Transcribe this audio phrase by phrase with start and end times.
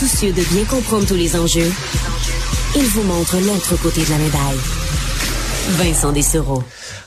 [0.00, 1.70] Soucieux de bien comprendre tous les enjeux,
[2.74, 4.79] il vous montre l'autre côté de la médaille.
[5.68, 6.62] Vincent Dessereau.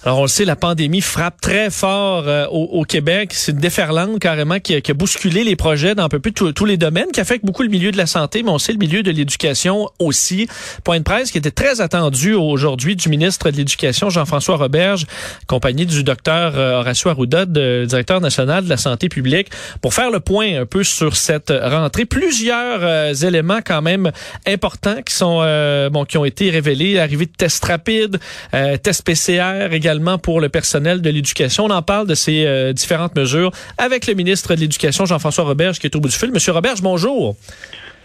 [0.05, 3.31] Alors, on le sait, la pandémie frappe très fort euh, au, Québec.
[3.33, 6.75] C'est une déferlante carrément qui a, bousculé les projets dans un peu plus tous les
[6.75, 9.11] domaines, qui affecte beaucoup le milieu de la santé, mais on sait le milieu de
[9.11, 10.47] l'éducation aussi.
[10.84, 15.05] Point de presse qui était très attendu aujourd'hui du ministre de l'Éducation, Jean-François Roberge,
[15.43, 19.49] accompagné du docteur euh, Horacio Arruda, directeur national de la santé publique,
[19.81, 22.05] pour faire le point un peu sur cette rentrée.
[22.05, 24.11] Plusieurs euh, éléments quand même
[24.46, 25.39] importants qui sont
[25.92, 27.00] bon qui ont été révélés.
[27.00, 28.20] Arrivée de tests rapides,
[28.52, 31.65] tests PCR également pour le personnel de l'éducation.
[31.65, 35.80] On en parle de ces euh, différentes mesures avec le ministre de l'Éducation, Jean-François Roberge,
[35.80, 36.31] qui est au bout du fil.
[36.31, 37.36] Monsieur Roberge, bonjour.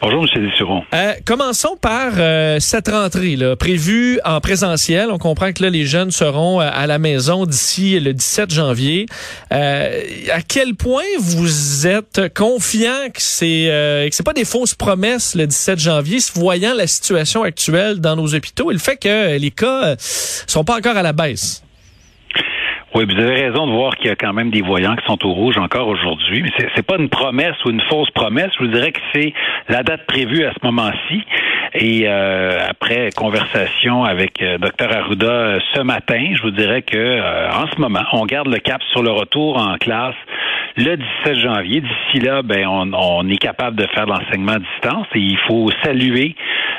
[0.01, 0.45] Bonjour, M.
[0.49, 0.85] Dessuron.
[0.95, 5.11] Euh, commençons par euh, cette rentrée là, prévue en présentiel.
[5.11, 9.07] On comprend que là, les jeunes seront à la maison d'ici le 17 janvier.
[9.51, 15.47] à quel point vous êtes confiant que c'est que c'est pas des fausses promesses le
[15.47, 19.97] 17 janvier, voyant la situation actuelle dans nos hôpitaux et le fait que les cas
[19.99, 21.63] sont pas encore à la baisse?
[22.95, 25.23] Oui, vous avez raison de voir qu'il y a quand même des voyants qui sont
[25.27, 28.51] au rouge encore aujourd'hui, mais c'est, pas une promesse ou une fausse promesse.
[28.59, 29.35] Je vous dirais que c'est
[29.69, 31.23] la date prévue à ce moment-ci.
[31.75, 36.97] Et euh, après conversation avec euh, Dr Arruda euh, ce matin, je vous dirais que
[36.97, 40.17] euh, en ce moment, on garde le cap sur le retour en classe
[40.77, 41.83] le 17 janvier.
[41.83, 45.71] D'ici là, ben on, on est capable de faire l'enseignement à distance et il faut
[45.85, 46.35] saluer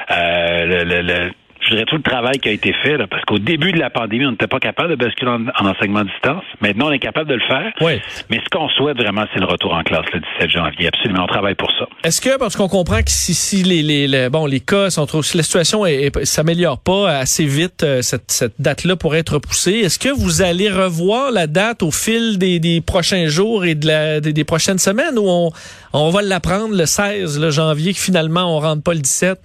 [0.09, 3.39] le, le, le je dirais, tout le travail qui a été fait, là, parce qu'au
[3.39, 6.43] début de la pandémie, on n'était pas capable de basculer en, enseignement à distance.
[6.61, 7.71] Maintenant, on est capable de le faire.
[7.81, 7.99] Oui.
[8.29, 10.87] Mais ce qu'on souhaite vraiment, c'est le retour en classe le 17 janvier.
[10.87, 11.87] Absolument, on travaille pour ça.
[12.03, 15.21] Est-ce que, parce qu'on comprend que si, si les, les, bon, les cas sont trop,
[15.21, 19.73] si la situation est, s'améliore pas assez vite, euh, cette, cette date-là pourrait être repoussée,
[19.73, 23.87] est-ce que vous allez revoir la date au fil des, des prochains jours et de
[23.87, 25.51] la, des, des prochaines semaines ou on,
[25.93, 29.39] on va l'apprendre le 16 le janvier que finalement on rentre pas le 17?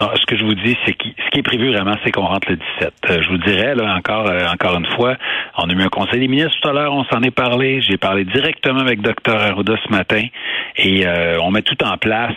[0.00, 2.50] Ce que je vous dis, c'est que ce qui est prévu vraiment, c'est qu'on rentre
[2.50, 2.92] le 17.
[3.10, 5.16] Euh, je vous dirais, là, encore, euh, encore une fois,
[5.56, 7.80] on a eu un conseil des ministres tout à l'heure, on s'en est parlé.
[7.80, 10.22] J'ai parlé directement avec Dr Arruda ce matin
[10.76, 12.34] et euh, on met tout en place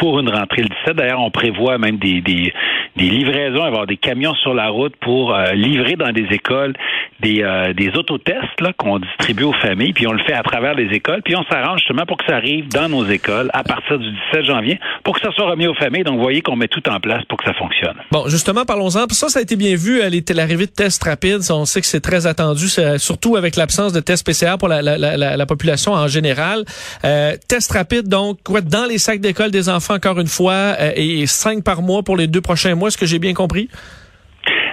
[0.00, 0.96] pour une rentrée le 17.
[0.96, 2.52] D'ailleurs, on prévoit même des, des,
[2.96, 6.74] des livraisons, avoir des camions sur la route pour euh, livrer dans des écoles
[7.20, 10.74] des, euh, des autotests là, qu'on distribue aux familles, puis on le fait à travers
[10.74, 13.98] les écoles, puis on s'arrange justement pour que ça arrive dans nos écoles à partir
[13.98, 16.04] du 17 janvier pour que ça soit remis aux familles.
[16.04, 17.96] Donc, vous voyez qu'on met tout en place pour que ça fonctionne.
[18.10, 19.06] Bon, justement, parlons-en.
[19.10, 20.00] Ça, ça a été bien vu,
[20.34, 21.40] l'arrivée de tests rapides.
[21.50, 24.96] On sait que c'est très attendu, surtout avec l'absence de tests PCR pour la, la,
[24.96, 26.64] la, la population en général.
[27.04, 31.26] Euh, tests rapides, donc, quoi, dans les sacs d'école des enfants, encore une fois, et
[31.26, 32.88] cinq par mois pour les deux prochains mois.
[32.88, 33.68] Est-ce que j'ai bien compris?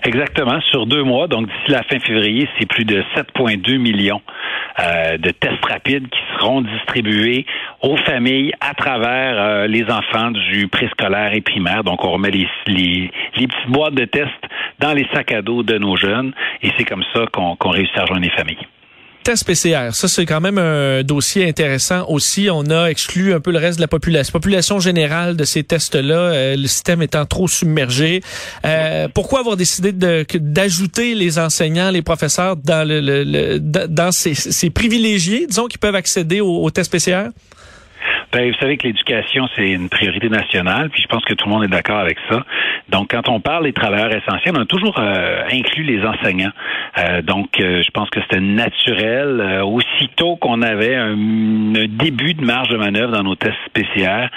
[0.04, 1.28] Exactement, sur deux mois.
[1.28, 4.22] Donc, d'ici la fin février, c'est plus de 7,2 millions
[4.80, 7.46] euh, de tests rapides qui seront distribués
[7.82, 11.84] aux familles à travers euh, les enfants du préscolaire et primaire.
[11.84, 14.32] Donc, on remet les, les, les, petites boîtes de tests
[14.80, 18.02] dans les sacs à dos de nos jeunes et c'est comme ça qu'on réussit à
[18.04, 18.68] rejoindre les familles
[19.28, 22.48] test PCR, ça c'est quand même un dossier intéressant aussi.
[22.50, 26.16] On a exclu un peu le reste de la population, population générale de ces tests-là,
[26.16, 28.22] euh, le système étant trop submergé.
[28.64, 35.46] Euh, pourquoi avoir décidé d'ajouter les enseignants, les professeurs dans le, dans ces, ces, privilégiés,
[35.46, 37.32] disons, qui peuvent accéder aux au tests PCR?
[38.46, 41.64] Vous savez que l'éducation, c'est une priorité nationale, puis je pense que tout le monde
[41.64, 42.44] est d'accord avec ça.
[42.90, 46.52] Donc, quand on parle des travailleurs essentiels, on a toujours euh, inclus les enseignants.
[46.98, 51.16] Euh, donc, euh, je pense que c'était naturel, aussitôt qu'on avait un,
[51.88, 54.28] début de marge de manœuvre dans nos tests spéciaux,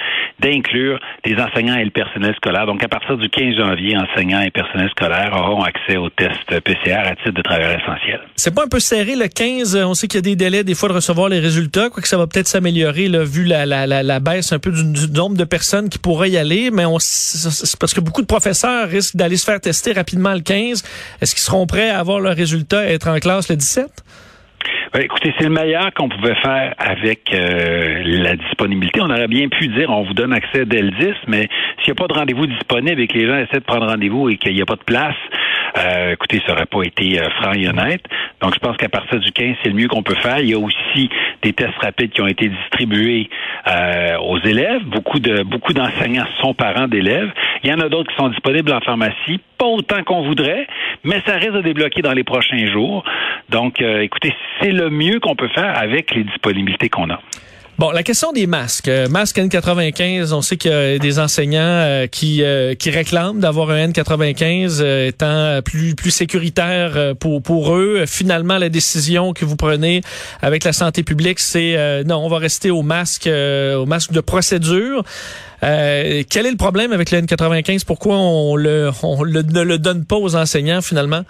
[0.41, 2.67] d'inclure les enseignants et le personnel scolaire.
[2.67, 7.07] Donc, à partir du 15 janvier, enseignants et personnel scolaire auront accès aux tests PCR
[7.07, 8.21] à titre de travailleurs essentiels.
[8.37, 9.77] C'est pas un peu serré le 15?
[9.77, 12.09] On sait qu'il y a des délais des fois de recevoir les résultats, quoi que
[12.09, 15.89] ça va peut-être s'améliorer vu la, la, la, baisse un peu du, nombre de personnes
[15.89, 16.99] qui pourraient y aller, mais on,
[17.79, 20.83] parce que beaucoup de professeurs risquent d'aller se faire tester rapidement le 15.
[21.21, 23.91] Est-ce qu'ils seront prêts à avoir leur résultat et être en classe le 17?
[24.93, 29.01] Ben, écoutez, c'est le meilleur qu'on pouvait faire avec euh, la disponibilité.
[29.01, 31.49] On aurait bien pu dire on vous donne accès dès le 10, mais
[31.79, 34.29] s'il n'y a pas de rendez-vous disponible et que les gens essaient de prendre rendez-vous
[34.31, 35.15] et qu'il n'y a pas de place,
[35.77, 38.03] euh, écoutez, ça n'aurait pas été euh, franc et honnête.
[38.41, 40.39] Donc, je pense qu'à partir du 15, c'est le mieux qu'on peut faire.
[40.41, 41.11] Il y a aussi
[41.43, 43.29] des tests rapides qui ont été distribués
[43.69, 44.83] euh, aux élèves.
[44.85, 47.31] Beaucoup de beaucoup d'enseignants sont parents d'élèves.
[47.63, 50.67] Il y en a d'autres qui sont disponibles en pharmacie, pas autant qu'on voudrait,
[51.05, 53.05] mais ça risque de débloquer dans les prochains jours.
[53.51, 57.21] Donc, écoutez, c'est le mieux qu'on peut faire avec les disponibilités qu'on a.
[57.81, 58.89] Bon, la question des masques.
[58.89, 63.41] Euh, masque N95, on sait qu'il y a des enseignants euh, qui, euh, qui réclament
[63.41, 68.05] d'avoir un N95 étant plus, plus sécuritaire pour, pour eux.
[68.07, 70.03] Finalement, la décision que vous prenez
[70.43, 75.03] avec la santé publique, c'est non, on va rester au masque, au masque de procédure.
[75.63, 77.87] quel est le problème avec le N95?
[77.87, 81.25] Pourquoi on, le, on ne le donne pas aux enseignants finalement?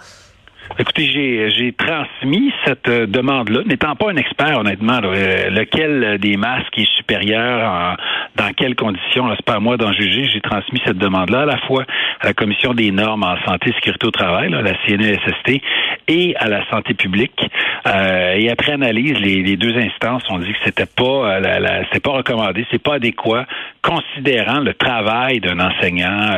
[0.79, 6.77] Écoutez, j'ai transmis cette euh, demande-là, n'étant pas un expert, honnêtement, euh, lequel des masques
[6.77, 7.97] est supérieur,
[8.35, 11.57] dans quelles conditions, c'est pas à moi d'en juger, j'ai transmis cette demande-là à la
[11.57, 11.83] fois
[12.21, 15.61] à la Commission des normes en santé et sécurité au travail, la CNESST,
[16.07, 17.39] et à la santé publique.
[17.87, 22.11] Euh, et après analyse, les, deux instances ont dit que c'était pas, la, la, pas
[22.11, 23.45] recommandé, c'est pas adéquat,
[23.83, 26.37] considérant le travail d'un enseignant,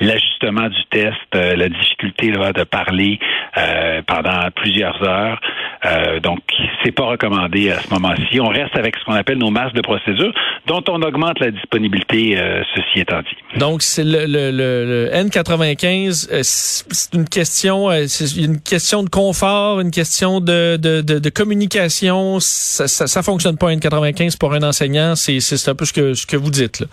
[0.00, 3.18] l'ajustement du test, la difficulté de parler.
[3.58, 5.40] Euh, pendant plusieurs heures.
[5.84, 6.38] Euh, donc,
[6.84, 8.40] c'est pas recommandé à ce moment-ci.
[8.40, 10.32] On reste avec ce qu'on appelle nos masques de procédure,
[10.66, 13.58] dont on augmente la disponibilité, euh, ceci étant dit.
[13.58, 19.80] Donc, c'est le, le, le, N95, euh, c'est une question, c'est une question de confort,
[19.80, 22.38] une question de, communication.
[22.40, 25.14] Ça, ça, fonctionne pas N95 pour un enseignant.
[25.16, 25.38] C'est,
[25.68, 26.84] un peu ce que, vous dites.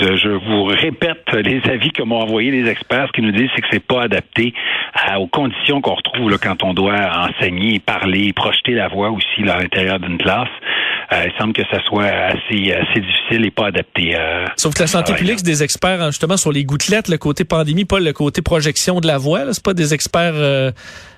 [0.00, 3.06] Je, vous répète les avis que m'ont envoyé les experts.
[3.08, 4.54] Ce qu'ils nous disent, c'est que c'est pas adapté
[5.18, 9.58] aux conditions qu'on retrouve là, quand on doit enseigner, parler, projeter la voix aussi à
[9.58, 10.48] l'intérieur d'une classe.
[11.10, 14.14] Euh, il semble que ça soit assez, assez difficile et pas adapté.
[14.14, 17.16] Euh, Sauf que la santé publique, c'est des experts hein, justement sur les gouttelettes, le
[17.16, 19.52] côté pandémie, pas le côté projection de la voix.
[19.52, 20.34] C'est pas des experts.
[20.34, 20.70] Euh,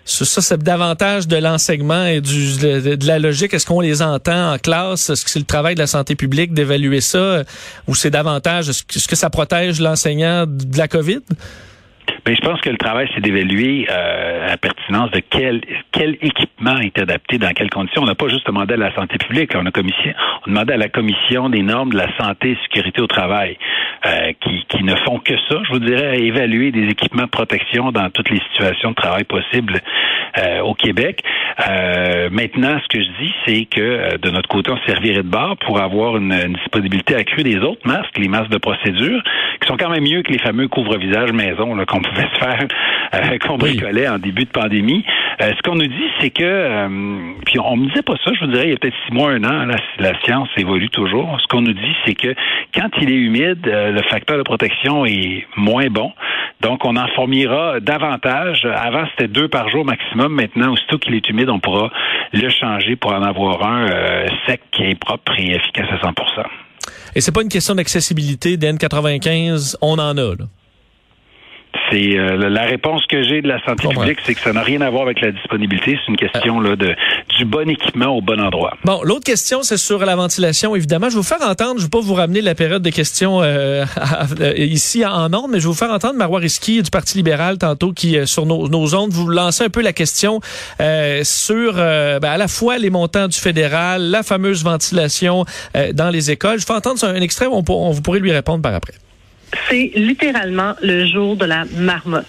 [0.05, 3.53] ça, c'est davantage de l'enseignement et du, de, la logique.
[3.53, 5.11] Est-ce qu'on les entend en classe?
[5.11, 7.43] Est-ce que c'est le travail de la santé publique d'évaluer ça?
[7.89, 11.21] Ou c'est davantage, est-ce que ça protège l'enseignant de la COVID?
[12.25, 16.76] Ben, je pense que le travail, c'est d'évaluer euh, la pertinence de quel, quel équipement
[16.79, 18.02] est adapté dans quelles conditions.
[18.02, 20.12] On n'a pas juste demandé à la santé publique, on a, commission,
[20.43, 23.56] on a demandé à la commission des normes de la santé et sécurité au travail,
[24.06, 27.93] euh, qui, qui ne font que ça, je vous dirais, évaluer des équipements de protection
[27.93, 29.79] dans toutes les situations de travail possibles
[30.38, 31.23] euh, au Québec.
[31.69, 35.58] Euh, maintenant, ce que je dis, c'est que de notre côté, on servirait de barre
[35.58, 39.23] pour avoir une, disponibilité accrue des autres masques, les masques de procédure,
[39.61, 42.67] qui sont quand même mieux que les fameux couvre-visage maison qu'on pouvait se faire,
[43.14, 45.05] euh, qu'on bricolait en début de pandémie.
[45.41, 46.88] ce qu'on nous dit, c'est que,
[47.44, 49.32] puis on me disait pas ça, je vous dirais, il y a peut-être six mois,
[49.32, 51.38] un an, la, la science évolue toujours.
[51.38, 52.35] Ce qu'on nous dit, c'est que
[52.75, 56.13] quand il est humide, le facteur de protection est moins bon.
[56.61, 58.67] Donc, on en fournira davantage.
[58.67, 60.35] Avant, c'était deux par jour maximum.
[60.35, 61.91] Maintenant, aussitôt qu'il est humide, on pourra
[62.33, 66.13] le changer pour en avoir un euh, sec qui est propre et efficace à 100%
[67.15, 70.47] Et c'est pas une question d'accessibilité d'N95, on en a, là.
[71.91, 74.81] C'est euh, la réponse que j'ai de la santé publique, c'est que ça n'a rien
[74.81, 75.99] à voir avec la disponibilité.
[76.01, 76.95] C'est une question là de
[77.41, 78.77] du bon équipement au bon endroit.
[78.85, 80.77] Bon, l'autre question, c'est sur la ventilation.
[80.77, 81.77] Évidemment, je vais vous faire entendre.
[81.77, 83.87] Je ne vais pas vous ramener la période de questions euh,
[84.57, 87.93] ici en ordre, mais je vais vous faire entendre Marois Risky du Parti libéral tantôt
[87.93, 90.41] qui euh, sur nos, nos ondes vous lancer un peu la question
[91.23, 95.47] sur ben, à la fois les montants du fédéral, la fameuse ventilation
[95.95, 96.61] dans les écoles.
[96.61, 97.47] Je vais entendre un extrait.
[97.47, 98.93] On, on vous pourrez lui répondre par après
[99.69, 102.27] c'est littéralement le jour de la marmotte.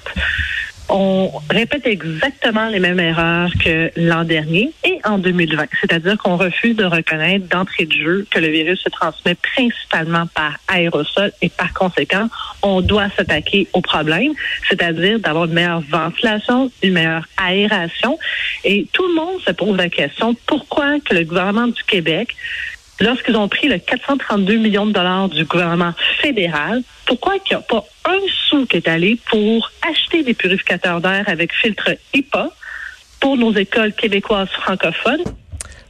[0.93, 6.75] On répète exactement les mêmes erreurs que l'an dernier et en 2020, c'est-à-dire qu'on refuse
[6.75, 11.73] de reconnaître d'entrée de jeu que le virus se transmet principalement par aérosol et par
[11.73, 12.27] conséquent,
[12.61, 14.33] on doit s'attaquer au problème,
[14.67, 18.19] c'est-à-dire d'avoir une meilleure ventilation, une meilleure aération.
[18.65, 22.35] Et tout le monde se pose la question pourquoi que le gouvernement du Québec
[23.01, 27.61] lorsqu'ils ont pris le 432 millions de dollars du gouvernement fédéral, pourquoi il n'y a
[27.61, 32.49] pas un sou qui est allé pour acheter des purificateurs d'air avec filtre HEPA
[33.19, 35.23] pour nos écoles québécoises francophones?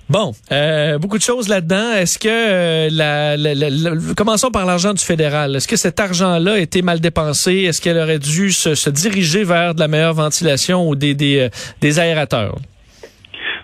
[0.10, 1.94] Bon, euh, beaucoup de choses là-dedans.
[1.94, 5.56] Est-ce que euh, la, commençons par l'argent du fédéral.
[5.56, 7.60] Est-ce que cet argent-là a été mal dépensé?
[7.60, 11.50] Est-ce qu'elle aurait dû se, diriger vers de la meilleure ventilation ou des, euh,
[11.80, 12.58] des aérateurs?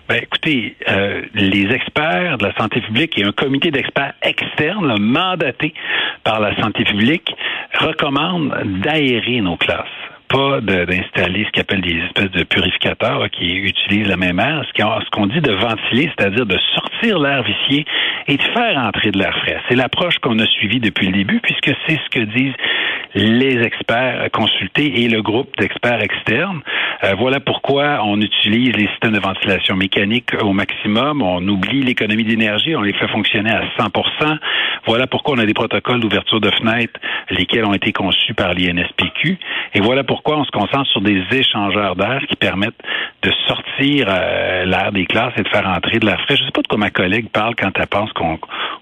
[0.08, 5.74] Ben, écoutez, euh, les experts de la santé publique et un comité d'experts externes mandaté
[6.24, 7.30] par la santé publique
[7.78, 9.86] recommandent d'aérer nos classes
[10.28, 14.62] pas d'installer ce qu'on appelle des espèces de purificateurs qui utilisent la même air.
[14.68, 17.84] Ce qu'on dit de ventiler, c'est-à-dire de sortir l'air vicié
[18.26, 19.60] et de faire entrer de l'air frais.
[19.68, 22.54] C'est l'approche qu'on a suivie depuis le début, puisque c'est ce que disent
[23.14, 26.60] les experts consultés et le groupe d'experts externes.
[27.04, 31.22] Euh, voilà pourquoi on utilise les systèmes de ventilation mécanique au maximum.
[31.22, 34.38] On oublie l'économie d'énergie, on les fait fonctionner à 100%
[34.86, 37.00] Voilà pourquoi on a des protocoles d'ouverture de fenêtres,
[37.30, 39.38] lesquels ont été conçus par l'INSPQ.
[39.74, 42.80] Et voilà pourquoi on se concentre sur des échangeurs d'air qui permettent
[43.22, 46.36] de sortir euh, l'air des classes et de faire entrer de l'air frais.
[46.36, 48.38] Je ne sais pas de quoi ma collègue parle quand elle pense qu'on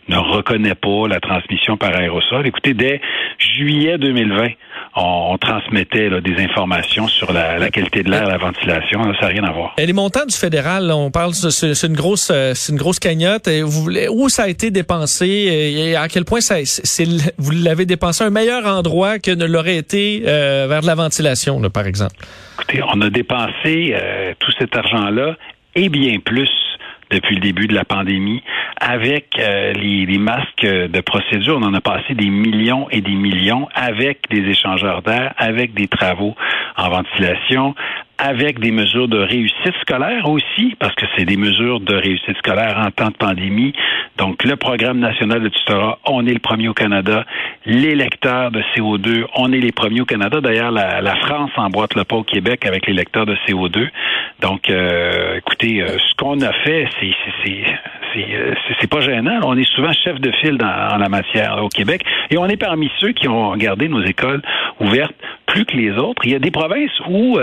[0.08, 2.46] ne reconnaît pas la transmission par aérosol.
[2.46, 3.00] Écoutez, dès
[3.38, 4.48] juillet 2020,
[4.94, 9.02] on, transmettait des informations sur la, qualité de l'air, la ventilation.
[9.14, 9.74] ça n'a rien à voir.
[9.78, 13.48] Et les montants du fédéral, on parle, c'est une grosse, euh, c'est une grosse cagnotte.
[13.48, 15.26] Et vous, où ça a été dépensé?
[15.26, 16.56] Et à quel point ça,
[17.38, 20.94] vous l'avez dépensé à un meilleur endroit que ne l'aurait été euh, vers de la
[20.94, 22.14] ventilation, par exemple?
[22.54, 25.36] Écoutez, on a dépensé euh, tout cet argent-là
[25.74, 26.50] et bien plus
[27.10, 28.42] depuis le début de la pandémie.
[28.80, 33.14] Avec euh, les, les, masques de procédure, on en a passé des millions et des
[33.14, 36.34] millions avec des échangeurs d'air, avec des travaux
[36.76, 37.74] en ventilation,
[38.18, 42.78] avec des mesures de réussite scolaire aussi, parce que c'est des mesures de réussite scolaire
[42.78, 43.72] en temps de pandémie.
[44.16, 47.24] Donc, le programme national de tutorat, on est le premier au Canada.
[47.66, 50.40] Les lecteurs de CO2, on est les premiers au Canada.
[50.40, 53.88] D'ailleurs, la, la France emboîte le pas au Québec avec les lecteurs de CO2.
[54.40, 57.64] Donc, euh, écoutez, euh, ce qu'on a fait, c'est
[58.16, 59.40] euh, c'est pas gênant.
[59.44, 62.56] On est souvent chef de file dans, en la matière au Québec et on est
[62.56, 64.40] parmi ceux qui ont gardé nos écoles
[64.80, 65.14] ouvertes
[65.46, 66.22] plus que les autres.
[66.24, 67.38] Il y a des provinces où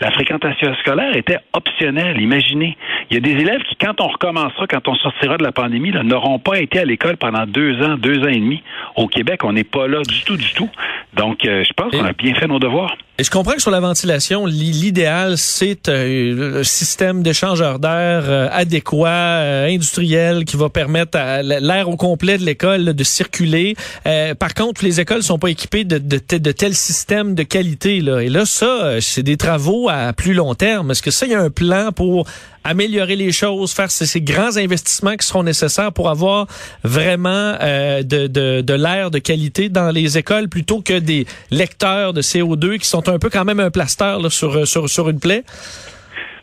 [0.00, 2.20] la fréquentation scolaire était optionnelle.
[2.20, 2.76] Imaginez,
[3.10, 5.92] il y a des élèves qui, quand on recommencera, quand on sortira de la pandémie,
[6.04, 8.62] n'auront pas été à l'école pendant deux ans, deux ans et demi.
[8.96, 10.70] Au Québec, on n'est pas là du tout, du tout.
[11.14, 12.96] Donc, je pense qu'on a bien fait nos devoirs.
[13.20, 19.08] Et je comprends que sur la ventilation, l'idéal, c'est un système d'échangeur d'air euh, adéquat,
[19.10, 23.76] euh, industriel, qui va permettre à l'air au complet de l'école de circuler.
[24.06, 28.00] Euh, par contre, les écoles sont pas équipées de, de, de tels systèmes de qualité.
[28.00, 28.20] Là.
[28.20, 30.90] Et là, ça, c'est des travaux à plus long terme.
[30.90, 32.26] Est-ce que ça, il y a un plan pour
[32.64, 36.46] améliorer les choses, faire ces, grands investissements qui seront nécessaires pour avoir
[36.84, 42.78] vraiment euh, de, l'air de qualité dans les écoles plutôt que des lecteurs de CO2
[42.78, 45.44] qui sont un peu quand même un plaster là, sur, une plaie?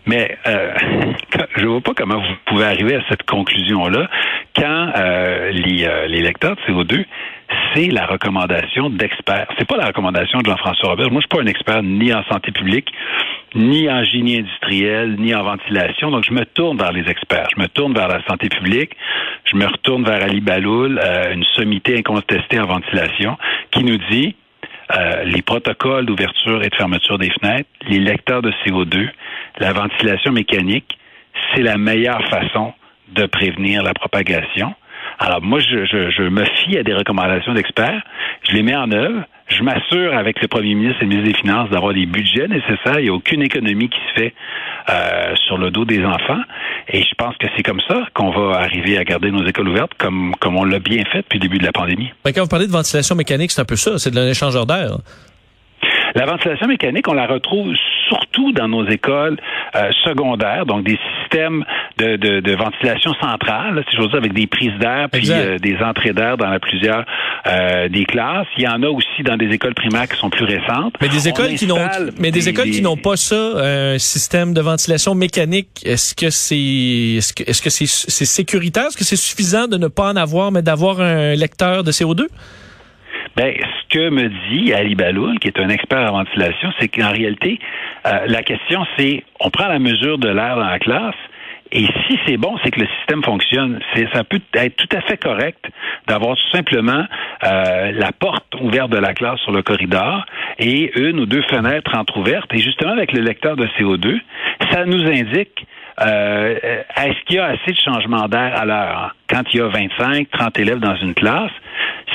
[0.05, 0.73] Mais euh,
[1.57, 4.09] je vois pas comment vous pouvez arriver à cette conclusion-là
[4.55, 7.05] quand euh, les, euh, les lecteurs de CO2
[7.73, 9.47] c'est la recommandation d'experts.
[9.57, 11.11] C'est pas la recommandation de Jean-François Robert.
[11.11, 12.91] Moi, je suis pas un expert ni en santé publique,
[13.57, 16.11] ni en génie industriel, ni en ventilation.
[16.11, 17.47] Donc, je me tourne vers les experts.
[17.55, 18.91] Je me tourne vers la santé publique.
[19.45, 23.37] Je me retourne vers Ali Baloul, euh, une sommité incontestée en ventilation,
[23.71, 24.35] qui nous dit
[24.95, 29.09] euh, les protocoles d'ouverture et de fermeture des fenêtres, les lecteurs de CO2,
[29.59, 30.97] la ventilation mécanique,
[31.53, 32.73] c'est la meilleure façon
[33.09, 34.73] de prévenir la propagation.
[35.19, 38.01] Alors moi, je, je, je me fie à des recommandations d'experts,
[38.47, 41.37] je les mets en œuvre, je m'assure avec le premier ministre et le ministre des
[41.37, 42.99] Finances d'avoir les budgets nécessaires.
[42.99, 44.33] Il n'y a aucune économie qui se fait
[44.89, 46.41] euh, sur le dos des enfants.
[46.89, 49.93] Et je pense que c'est comme ça qu'on va arriver à garder nos écoles ouvertes,
[49.97, 52.11] comme, comme on l'a bien fait depuis le début de la pandémie.
[52.23, 54.97] Ben, quand vous parlez de ventilation mécanique, c'est un peu ça, c'est de l'échangeur d'air.
[56.15, 57.75] La ventilation mécanique, on la retrouve
[58.07, 59.37] surtout dans nos écoles
[59.75, 61.63] euh, secondaires, donc des systèmes
[61.97, 65.77] de, de, de ventilation centrale, si j'ose dire, avec des prises d'air puis euh, des
[65.77, 67.05] entrées d'air dans la plusieurs
[67.47, 68.47] euh, des classes.
[68.57, 70.95] Il y en a aussi dans des écoles primaires qui sont plus récentes.
[71.01, 71.77] Mais des écoles qui n'ont
[72.19, 76.55] mais des, écoles qui n'ont pas ça, un système de ventilation mécanique, est-ce que c'est
[76.55, 80.15] est-ce que est-ce que c'est c'est sécuritaire, est-ce que c'est suffisant de ne pas en
[80.15, 82.27] avoir mais d'avoir un lecteur de CO2
[83.37, 87.11] ben, ce que me dit Ali Baloul, qui est un expert en ventilation, c'est qu'en
[87.11, 87.59] réalité,
[88.07, 91.15] euh, la question, c'est on prend la mesure de l'air dans la classe,
[91.71, 93.79] et si c'est bon, c'est que le système fonctionne.
[94.13, 95.65] Ça peut être tout à fait correct
[96.07, 97.05] d'avoir tout simplement
[97.43, 100.25] euh, la porte ouverte de la classe sur le corridor
[100.59, 102.53] et une ou deux fenêtres entrouvertes.
[102.53, 104.19] Et justement, avec le lecteur de CO2,
[104.71, 105.65] ça nous indique
[105.99, 106.55] euh,
[106.95, 109.15] est-ce qu'il y a assez de changement d'air à l'heure?
[109.29, 111.51] Quand il y a 25, 30 élèves dans une classe,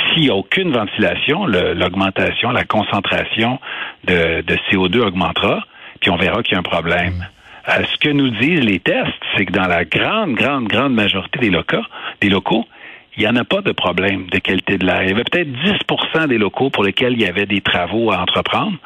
[0.08, 3.58] s'il n'y a aucune ventilation, l'augmentation, la concentration
[4.04, 5.64] de, CO2 augmentera,
[6.00, 7.26] puis on verra qu'il y a un problème.
[7.68, 11.38] Euh, ce que nous disent les tests, c'est que dans la grande, grande, grande majorité
[11.38, 11.84] des locaux,
[12.20, 12.66] des locaux,
[13.16, 15.02] il n'y en a pas de problème de qualité de l'air.
[15.02, 18.20] Il y avait peut-être 10% des locaux pour lesquels il y avait des travaux à
[18.20, 18.76] entreprendre.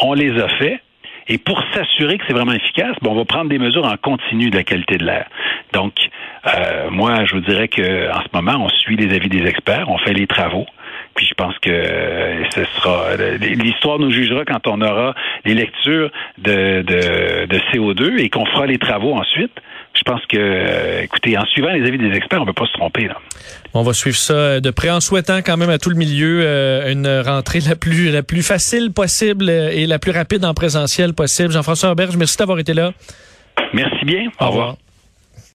[0.00, 0.80] On les a faits.
[1.28, 4.50] Et pour s'assurer que c'est vraiment efficace, bon, on va prendre des mesures en continu
[4.50, 5.26] de la qualité de l'air.
[5.72, 5.94] Donc,
[6.46, 9.86] euh, moi, je vous dirais que en ce moment, on suit les avis des experts,
[9.88, 10.66] on fait les travaux.
[11.38, 11.70] Je pense que
[12.54, 15.14] ce sera l'histoire nous jugera quand on aura
[15.44, 19.52] les lectures de, de, de CO2 et qu'on fera les travaux ensuite
[19.96, 22.66] je pense que, euh, écoutez, en suivant les avis des experts, on ne peut pas
[22.66, 23.08] se tromper.
[23.08, 23.16] Là.
[23.74, 26.92] On va suivre ça de près en souhaitant quand même à tout le milieu euh,
[26.92, 31.50] une rentrée la plus la plus facile possible et la plus rapide en présentiel possible.
[31.50, 32.92] Jean-François Auberge, merci d'avoir été là.
[33.72, 34.28] Merci bien.
[34.40, 34.76] Au, revoir.